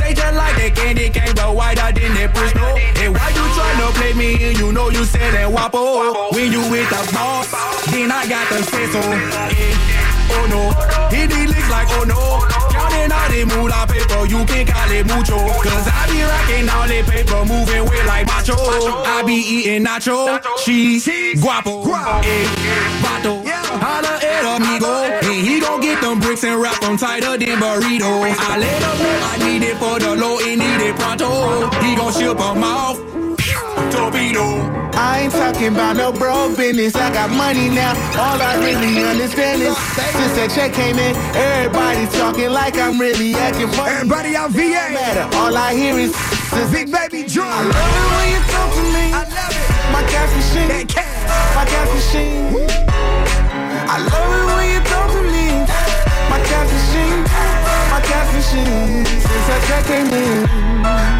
[0.00, 2.64] They just like that candy cane, but whiter than that push no.
[2.96, 6.32] And why you tryna play me and you know you said that wapo?
[6.32, 7.52] When you with the boss,
[7.92, 8.88] then I got the say.
[8.88, 9.99] Yeah.
[10.36, 10.62] Oh no,
[11.10, 12.20] hit these licks like oh no.
[12.70, 15.38] Counting all the moolah paper, you can call it mucho.
[15.62, 18.54] Cause I be rocking all the paper, moving with like macho.
[18.56, 21.82] I be eating nacho, cheese, guapo,
[22.22, 22.46] eh,
[23.02, 23.44] vato.
[23.80, 28.34] Holla at amigo, and he gon' get them bricks and wrap them tighter than burritos.
[28.38, 31.70] I let him know I need it for the low and need it pronto.
[31.80, 32.98] He gon' ship them off,
[34.12, 36.94] I ain't talking about no broke business.
[36.96, 37.94] I got money now.
[38.18, 43.34] All I really understand is since that check came in, everybody talking like I'm really
[43.34, 43.94] acting funny.
[43.94, 44.90] Everybody out VA.
[44.90, 45.36] Matter.
[45.36, 46.12] All I hear is
[46.50, 47.46] this Big baby drum.
[47.46, 49.04] I love it when you talk to me.
[49.14, 49.66] I love it.
[49.94, 50.68] My cash machine.
[50.68, 51.22] That cash.
[51.54, 52.50] My cash machine.
[53.86, 54.99] I love it when you talk
[58.40, 59.04] My.
[59.04, 60.48] Since that check came in,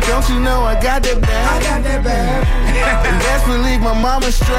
[0.09, 1.45] don't you know I got that bag?
[1.53, 2.47] I got that bag.
[2.81, 4.57] And best believe my mama straight.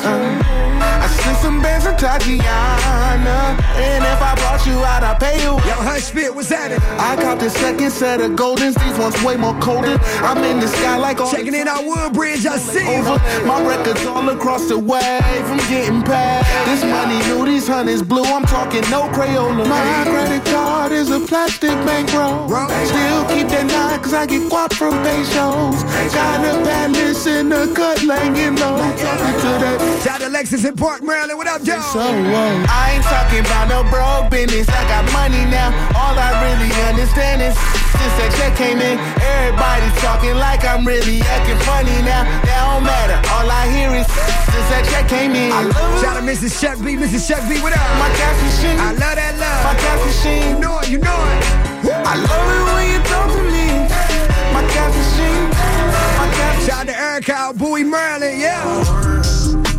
[0.00, 3.58] Uh, I sent some bands in Tatiana.
[3.76, 5.52] And if I brought you out, I pay you.
[5.68, 6.72] Yo, Hush Fit, what's that?
[6.98, 8.80] I caught the second set of Goldens.
[8.80, 9.98] These ones way more colder.
[10.24, 13.18] I'm in the sky like all Checking in our Woodbridge, I see over.
[13.44, 16.42] My records all across the way from getting paid.
[16.64, 17.39] This money new,
[17.70, 18.24] honeys blue.
[18.24, 19.64] I'm talking no Crayola.
[19.68, 22.50] My credit card is a plastic bankroll.
[22.90, 25.78] Still keep that nine cause I get guap from pesos.
[26.12, 28.76] Got a palace in the cut, laying low.
[28.98, 29.78] Talking to that.
[30.02, 31.38] Shout out to Lexington Park, Maryland.
[31.38, 31.80] What up, Joe?
[31.94, 32.52] So what?
[32.66, 34.68] I ain't talking about no broke business.
[34.68, 35.70] I got money now.
[35.94, 37.54] All I really understand is
[37.98, 42.24] since that check came in, everybody talking like I'm really acting funny now.
[42.46, 43.18] That don't matter.
[43.34, 45.50] All I hear is since that check came in.
[45.52, 46.00] I love it.
[46.00, 46.54] Shout out Mrs.
[46.60, 47.26] Chuck B, Mrs.
[47.26, 47.82] Chuck B, what up?
[47.98, 48.78] My cash machine.
[48.78, 49.64] I love that love.
[49.66, 50.54] My cash machine.
[50.54, 51.42] You know it, you know it.
[52.06, 53.88] I love it when you talk to me.
[54.54, 55.50] My cash machine.
[56.20, 56.68] My cash machine.
[56.68, 58.62] Shout out to Erica out Bowie, Maryland, yeah.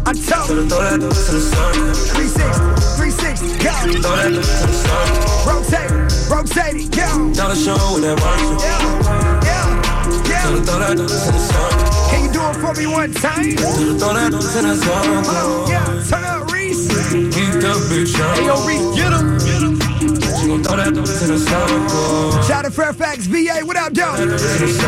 [0.04, 0.68] I told you.
[0.68, 2.42] 360,
[2.98, 3.72] 360, go.
[5.46, 5.92] Rotate,
[6.32, 7.34] rotate it, go.
[7.36, 8.56] Dollar show with that money.
[8.64, 9.68] Yeah, yeah,
[10.32, 10.64] yeah.
[10.64, 11.72] Dollars in the sun.
[12.10, 13.56] Can you do it for me one time?
[13.60, 15.24] That dollars in the sun.
[15.28, 16.88] Oh, yeah, turn up, Reese.
[17.12, 18.32] Keep the bitch on.
[18.40, 19.42] Hey, yo, Reese, get him.
[20.40, 22.42] She gon' throw that in the circle.
[22.48, 23.62] Shout out Fairfax, VA.
[23.68, 24.16] What up, though?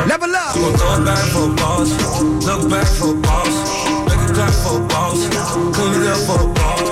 [0.07, 0.55] Level up.
[0.55, 1.91] We gon' throw it back for a boss.
[2.47, 3.53] Look back for a boss.
[4.07, 5.19] Make it clap for a boss.
[5.75, 6.82] Clean it up for a boss.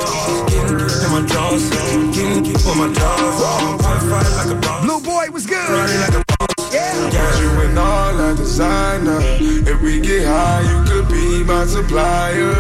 [1.22, 1.70] Getting in my jaws.
[2.16, 3.82] Getting keep on my jaws.
[3.82, 4.86] Point fight like a boss.
[4.86, 5.70] Blue boy was good.
[5.70, 6.74] Riding like a boss.
[6.74, 7.10] Yeah.
[7.12, 9.20] Got you in all that designer.
[9.22, 12.54] If we get high, you could be my supplier.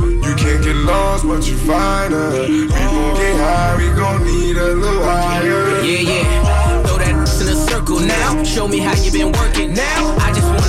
[0.00, 2.46] You can't get lost, but you find her.
[2.48, 5.82] We gon' get high, we gon' need a little higher.
[5.82, 6.82] Yeah, yeah.
[6.84, 8.42] Throw that in a circle now.
[8.42, 10.16] Show me how you been working now.
[10.18, 10.63] I just wanna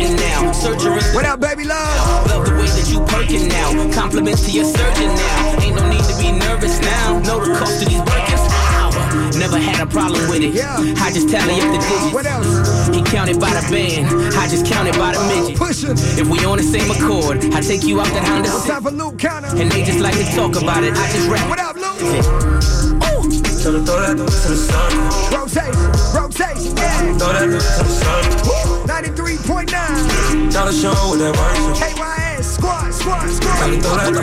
[0.00, 0.52] certain now.
[0.52, 1.00] Surgery.
[1.14, 2.26] What up, baby love?
[2.28, 3.92] Love the way that you perking now.
[3.92, 5.60] Compliments to your surgeon now.
[5.60, 7.18] Ain't no need to be nervous now.
[7.20, 8.00] Know the cost of these.
[8.00, 9.30] Ow.
[9.38, 10.54] Never had a problem with it.
[10.54, 10.76] Yeah.
[10.98, 12.14] I just tally up the digits.
[12.14, 12.88] What else?
[12.94, 14.06] He counted by the band.
[14.34, 15.56] I just counted by the midget.
[15.58, 15.98] Push it.
[16.18, 18.90] If we on the same accord, I take you out that Honda It's time for
[18.90, 19.48] Luke Counter.
[19.48, 20.94] And they just like to talk about it.
[20.94, 21.48] I just rap.
[21.48, 22.79] What up, Luke?
[23.70, 24.98] Tell her throw that in the circle.
[25.30, 27.14] Rotation, rotation, yeah.
[27.18, 28.82] Throw that in the circle.
[28.90, 30.52] 93.9.
[30.52, 31.78] Gotta show what that works.
[31.78, 33.78] KYS, squad, squad, squad.
[33.78, 34.22] throw that in the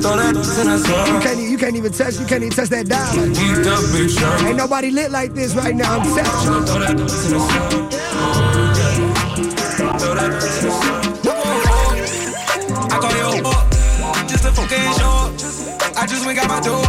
[0.00, 0.80] the
[1.12, 3.12] You can't, e- you can't even touch, you can't even touch that dial.
[3.12, 4.46] The.
[4.48, 5.98] Ain't nobody lit like this right now.
[5.98, 6.96] I'm telling
[10.88, 10.95] you.
[16.26, 16.82] Went got my door.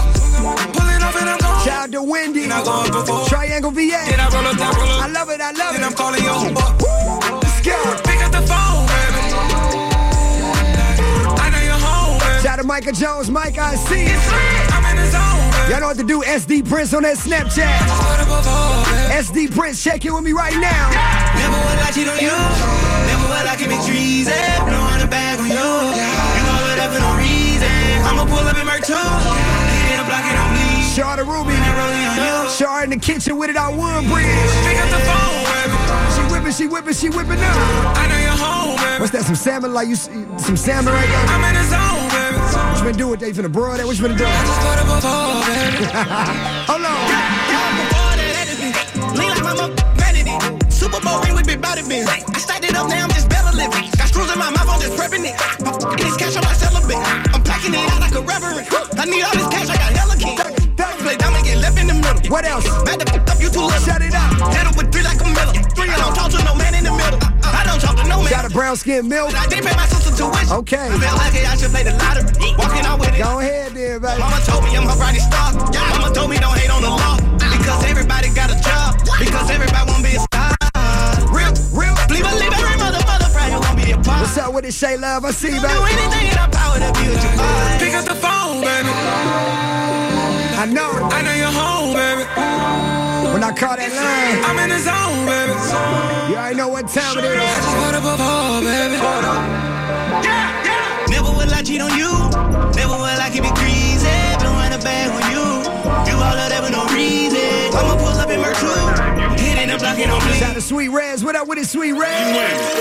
[0.73, 1.63] Pulling up and I'm gone.
[1.63, 2.45] Shout out to Wendy.
[2.45, 3.23] And I go up before.
[3.30, 4.02] Triangle VA.
[4.10, 6.23] Then I roll up, then I roll I love it, I love Then I'm calling
[6.23, 6.82] your up.
[7.45, 7.78] Let's go.
[8.02, 9.21] Pick up the phone, baby.
[11.38, 12.41] I know you're home, baby.
[12.41, 14.17] Shout out to Micah Jones, Mike, I see you.
[14.73, 15.69] I'm in the zone, baby.
[15.69, 16.23] Y'all know what to do.
[16.26, 17.78] SD Prince on that Snapchat.
[18.26, 19.21] Before.
[19.21, 20.89] SD Prince, check in with me right now.
[21.38, 22.34] Never would I cheat on you.
[22.34, 24.34] Never would I keep it treason.
[24.65, 25.54] No on the bag on you.
[25.54, 27.46] You know whatever no reason.
[28.08, 28.78] I'ma pull up in my.
[28.78, 30.96] Hit a block and I'm bleed.
[30.96, 31.54] Shard Ruby.
[31.54, 32.50] on you.
[32.50, 34.26] Shard in the kitchen with it on Woodbridge.
[34.65, 35.78] Pick up the phone, baby.
[36.15, 37.98] She whipping, she whipping, she whipping up.
[37.98, 39.00] I know you're home, baby.
[39.02, 39.24] What's that?
[39.26, 39.74] Some salmon?
[39.74, 41.26] Like you, some salmon right there?
[41.28, 42.38] I'm in the zone, baby.
[42.39, 43.20] What you been doing?
[43.36, 43.86] Finna broil that?
[43.86, 44.26] What you finna do?
[44.26, 45.86] Just put up before, baby.
[46.72, 46.98] Hold on.
[47.48, 48.07] Lean
[50.97, 52.10] Super Bowl ring with big body bins.
[52.10, 53.86] I stacked it up, now I'm just better living.
[54.01, 55.38] Got screws in my mouth, I'm just prepping it.
[56.01, 56.97] This cash on my celibate.
[57.38, 58.65] I'm packing it out like a reverend.
[58.97, 60.41] I need all this cash, I got hella king.
[61.05, 62.17] Play and get left in the middle.
[62.33, 62.65] What else?
[62.81, 63.77] Back the up, you too little.
[63.86, 64.41] Shut it up.
[64.41, 65.53] It with three like a miller.
[65.77, 67.21] I don't talk to no man in the middle.
[67.21, 67.45] Uh-uh.
[67.45, 68.33] I don't talk to no man.
[68.33, 69.38] Got a brown skin milk.
[69.38, 70.49] I did pay my sister tuition.
[70.65, 70.89] Okay.
[70.89, 72.25] I feel like I should play the lottery.
[72.57, 73.21] Walking out with it.
[73.21, 74.17] Go ahead there, baby.
[74.17, 75.53] Mama told me I'm her brightest star.
[75.53, 77.21] Mama told me don't hate on the law.
[77.38, 78.97] Because everybody got a job.
[79.21, 80.37] Because everybody won't be a star.
[84.08, 85.26] What's up with it, Shay Love?
[85.26, 87.32] I see you, Do anything in our power to be with you.
[87.80, 88.89] Pick up the phone, baby.
[90.58, 90.89] I know.
[91.12, 92.24] I know you're home, baby.
[93.34, 95.54] When I call that line, I'm in the zone, baby.
[96.32, 97.36] you already know what time it is.
[97.36, 98.98] I Just put up before, baby.
[100.24, 101.12] Yeah, yeah.
[101.12, 102.12] Never will I cheat on you.
[102.80, 104.08] Never will I keep it greasy.
[104.41, 105.46] Blowing a bag on you.
[106.08, 107.76] Do all of that for no reason.
[107.76, 109.38] I'ma pull up in my truck.
[109.38, 110.39] Hitting the block and I'm bleeding.
[110.39, 111.24] Shout out to Sweet Rez.
[111.24, 112.17] What up with it, Sweet Rez?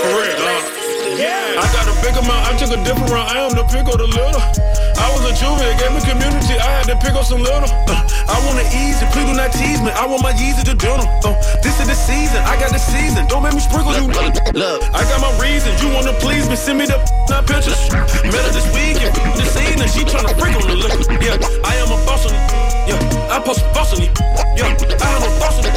[0.01, 0.86] For real, dog.
[1.15, 3.29] I got a big amount, I took a different route.
[3.31, 4.86] I am the pick of the little.
[4.97, 6.57] I was a juvie, gave me community.
[6.57, 7.69] I had to pick up some little.
[7.85, 9.93] Uh, I want it easy, please do not tease me.
[9.93, 11.07] I want my Yeezy to do them.
[11.21, 13.27] Uh, this is the season, I got the season.
[13.29, 14.09] Don't make me sprinkle you.
[14.09, 15.77] Look, I got my reasons.
[15.81, 16.55] You wanna please me?
[16.57, 16.97] Send me the
[17.29, 17.77] not pictures.
[18.25, 19.87] Met her this weekend, this evening.
[19.87, 21.05] She tryna freak on the liquor.
[21.21, 22.43] Yeah, I am a boss on it.
[22.89, 24.11] Yeah, I post boss on it.
[24.57, 25.75] Yeah, I am a boss on it.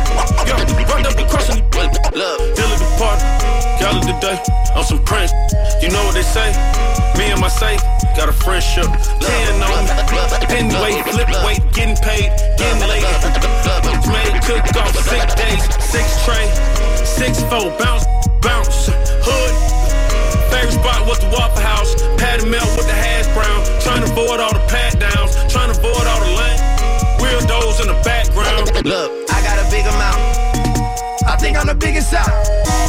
[0.48, 1.66] Yeah, run up the cross on it.
[2.16, 2.38] look.
[2.56, 3.24] Deal at the party,
[3.78, 4.38] gala today,
[4.74, 5.32] on some Prince.
[5.82, 6.50] You know what they say?
[7.18, 7.82] Me and my safe
[8.16, 8.86] got a friendship.
[9.18, 13.06] Ten on me, pin weight, flip weight, getting paid, getting late.
[14.10, 16.46] Made cook off six days, six tray,
[17.04, 18.06] six four, bounce,
[18.42, 18.90] bounce,
[19.22, 19.54] hood.
[20.50, 23.60] Favorite spot was the Waffle House, patty melt with the hash brown.
[23.82, 26.60] Trying to avoid all the pat downs, trying to avoid all the lane.
[27.22, 28.66] Weirdos in the background.
[28.84, 29.39] Look, I
[31.40, 32.28] think I'm the biggest out.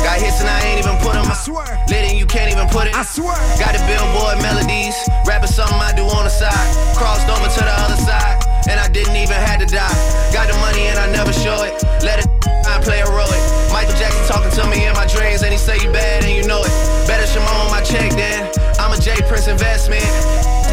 [0.04, 1.64] Got hits and I ain't even put them I swear.
[1.88, 2.94] Lit and you can't even put it.
[2.94, 3.40] I swear.
[3.56, 4.94] Got the billboard melodies.
[5.24, 6.52] Rapping something I do on the side.
[7.00, 8.44] Crossed over to the other side.
[8.68, 9.96] And I didn't even have to die.
[10.36, 11.80] Got the money and I never show it.
[12.04, 12.28] Let it
[12.68, 13.42] I play heroic.
[13.72, 15.48] Michael Jackson talking to me in my dreams.
[15.48, 16.74] And he say you bad and you know it.
[17.08, 18.52] Better Shimon on my check then.
[18.84, 20.04] I'm a J Prince investment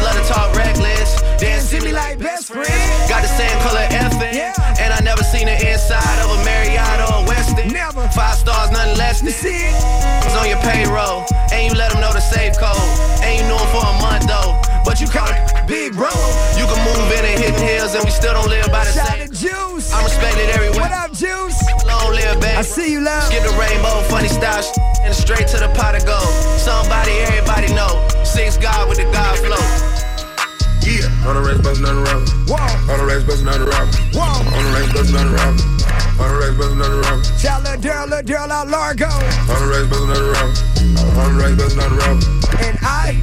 [0.01, 1.21] love to talk reckless.
[1.39, 3.09] Then see me like best friends.
[3.09, 4.33] Got the same color effing.
[4.33, 4.53] Yeah.
[4.79, 7.71] And I never seen the inside of a Marriott or a Westin.
[7.71, 8.07] Never.
[8.15, 9.27] Five stars, nothing less than.
[9.27, 9.75] You see it?
[10.25, 11.25] It's on your payroll.
[11.51, 12.75] And you let them know the safe code.
[13.23, 14.55] Ain't knew him for a month though.
[14.85, 16.09] But you caught it big bro.
[16.57, 19.07] You can move in and hit hills and we still don't live by the Shout
[19.07, 19.29] same.
[19.29, 19.93] Juice.
[19.93, 20.81] I'm respected everywhere.
[20.81, 21.61] What up, Juice?
[21.85, 22.57] Long live, baby.
[22.57, 23.23] I see you, love.
[23.23, 24.67] Skip the rainbow, funny stars,
[25.05, 26.25] and straight to the pot of gold.
[26.59, 27.93] Somebody, everybody know.
[28.25, 29.88] Six God with the God flow.
[31.27, 32.31] On the race, bustin' on the rapper.
[32.47, 32.93] Whoa.
[32.93, 33.91] On the race, on the rapper.
[34.15, 34.39] Whoa.
[34.55, 35.63] On the race, on the rapper.
[36.19, 37.23] On the race, on the rapper.
[37.37, 39.05] Shout out Daryl, little Daryl out Largo.
[39.05, 40.55] On the race, on the rapper.
[41.19, 42.23] On the race, on the rapper.
[42.63, 43.19] And I.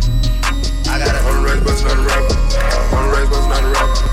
[0.87, 1.25] I got it.
[1.25, 2.37] On the race, on the rapper.
[2.97, 4.06] On the race, bustin' on the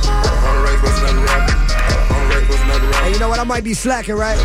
[3.44, 4.40] I might be slacking, right?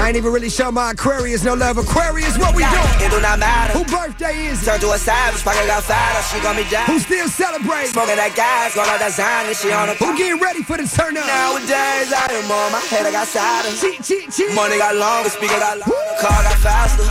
[0.00, 1.76] I ain't even really show my Aquarius no love.
[1.76, 2.96] Aquarius, what we doing?
[3.04, 3.76] It do not matter.
[3.76, 4.64] Who birthday is it?
[4.64, 6.88] Turn to a savage, pocket got fatter, she gon' be down.
[6.88, 7.92] Who still celebrating?
[7.92, 10.80] Smoking that gas, going out that sign, and she on the Who getting ready for
[10.80, 11.28] the turn up?
[11.28, 13.68] Nowadays, I am on my head, I got sadder.
[13.76, 14.56] Cheat, cheat, cheat.
[14.56, 17.04] Money got longer, speaker got louder, car got faster.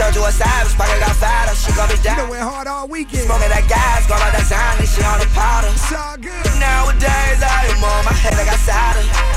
[0.00, 2.24] Turn to a savage, pocket got fatter, she gon' be You down.
[2.24, 3.28] done went hard all weekend.
[3.28, 5.68] Smoking that gas, going out that sign, and she on the powder.
[5.68, 6.40] It's all good.
[6.56, 9.33] Nowadays, I am on my head, I got sadder.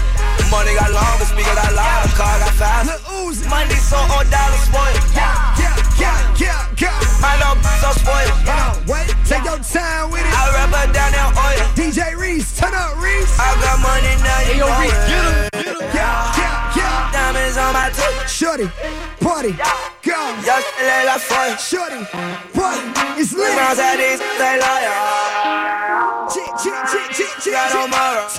[0.51, 2.97] Money got longer, speaker got louder, car got faster.
[3.49, 5.03] Money so on dollars spoiled.
[5.12, 5.36] Yeah,
[5.99, 6.99] yeah, yeah, yeah.
[7.19, 8.31] My little b- so spoiled.
[8.47, 9.12] On, wait.
[9.27, 10.31] Take your time with it.
[10.31, 11.67] I rub her down in oil.
[11.75, 13.36] DJ Reese, turn up, Reese.
[13.39, 14.95] I got money now, you know it.
[15.12, 15.49] Yeah,
[15.91, 17.12] yeah, yeah.
[17.12, 18.29] Diamonds on my tooth.
[18.29, 18.71] Shorty,
[19.19, 19.51] party,
[20.01, 20.15] go.
[20.47, 21.55] Yo, she la foil.
[21.60, 21.99] Shorty,
[22.55, 23.51] party, it's lit.
[23.51, 24.95] Girls at these, they loyal.
[26.31, 28.29] Chit, chit, chit, chit, chit, Got no more.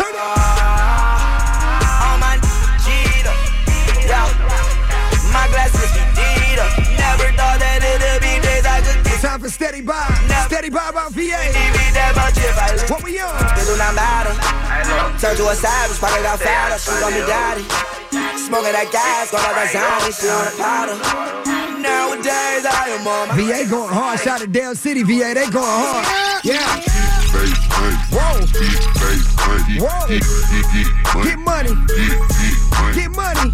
[13.09, 13.39] If I live.
[13.39, 13.59] What we on?
[13.59, 14.35] It do not matter.
[15.19, 17.65] Turn to a savage, pocket got fatter, she gon' be daddy.
[18.39, 20.97] Smoking that gas, got that zombie, she on the powder.
[21.81, 24.21] Nowadays, I am on my VA going hard.
[24.21, 25.35] Shout to Dale City, VA.
[25.35, 26.07] They going hard.
[26.45, 26.81] Yeah.
[28.11, 28.47] Whoa.
[29.79, 30.09] Whoa.
[31.25, 31.71] Get money.
[32.95, 33.53] Get money.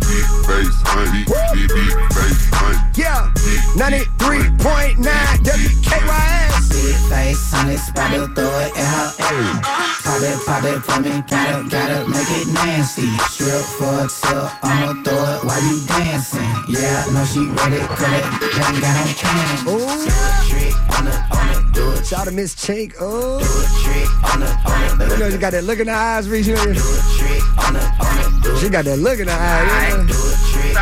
[2.97, 3.33] Yeah.
[3.75, 5.03] 93.9
[5.43, 6.55] WKYS.
[6.71, 9.95] Big face on it, spot to throw it in her ass.
[10.05, 13.09] Pop it, pop it for me, gotta, gotta make it nasty.
[13.31, 16.47] Strip for a tip, I'ma throw it while you dancing.
[16.69, 18.25] Yeah, no, she ready, cut it,
[18.63, 19.65] ain't got no chance.
[19.65, 20.07] Do a
[20.47, 22.07] trick on it, on it, do it.
[22.07, 22.95] Shout to Miss Chink.
[23.01, 23.39] Oh.
[23.39, 25.93] Do a trick on it, on it, You know, she got that look in the
[25.93, 26.47] eyes, Reese.
[26.47, 26.75] You do a
[27.19, 29.95] trick on it, on it, do She got that look in the eyes.
[30.07, 30.75] do a trick.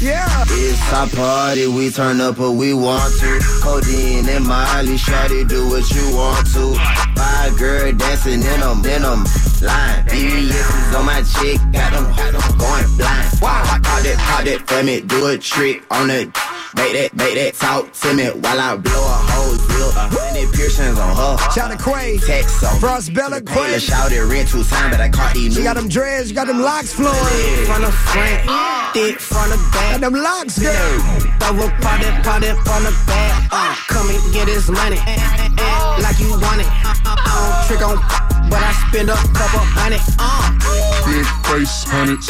[0.00, 0.44] Yeah.
[0.48, 3.40] It's our party, we turn up what we want to.
[3.62, 6.74] Codeine and Miley, shawty, do what you want to.
[7.16, 9.24] Five girl dancing in them, in them
[9.62, 10.04] line.
[10.06, 13.40] BBS is on my chick, got them, got them going blind.
[13.40, 16.26] Wow, pop that, pop that for me, do a trick on it.
[16.76, 19.25] Make that, make that talk to me while I blow a
[19.86, 20.06] hose, real.
[20.06, 21.50] A hundred piercings on her.
[21.52, 22.18] Shout to Quay.
[22.18, 23.78] Text on Frost Bella Taylor Quay.
[23.78, 26.60] shouted red two times, but I caught these She got them dreads, she got them
[26.60, 27.66] locks flowing.
[27.66, 30.00] From the front, thick from the back.
[30.00, 30.98] Got them locks, girl.
[31.40, 33.48] Throw a party, party from the back.
[33.50, 34.98] Uh, come and get his money.
[35.06, 36.68] Eh, like you want it.
[36.84, 37.96] Uh, uh, I don't trick on,
[38.50, 40.02] but I spend a couple hundred.
[40.18, 40.52] Uh.
[41.06, 42.26] Big face hundreds,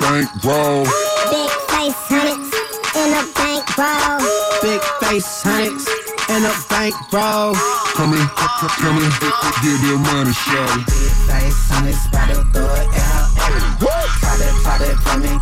[0.00, 0.84] bank roll.
[1.32, 2.52] Big face hundreds
[2.96, 4.20] in a bank roll.
[4.62, 7.54] Big face hundreds in a bank roll.
[7.94, 8.26] Come in,
[8.82, 9.10] come in,
[9.62, 10.84] get their money, shawty.
[10.86, 13.30] Big face hundreds, spot to throw it out.
[13.36, 15.32] Pop it, pop it for me,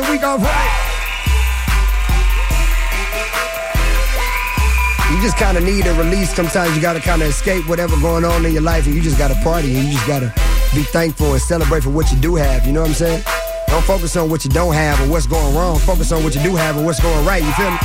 [0.00, 0.40] the week off.
[5.10, 6.34] You just kind of need a release.
[6.34, 9.02] Sometimes you got to kind of escape whatever going on in your life, and you
[9.02, 10.32] just got to party, and you just got to
[10.74, 12.66] be thankful and celebrate for what you do have.
[12.66, 13.22] You know what I'm saying?
[13.66, 15.78] Don't focus on what you don't have or what's going wrong.
[15.78, 17.42] Focus on what you do have and what's going right.
[17.42, 17.78] You feel me?